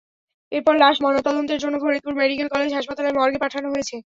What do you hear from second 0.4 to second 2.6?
এরপর লাশ ময়নাতদন্তের জন্য ফরিদপুর মেডিকেল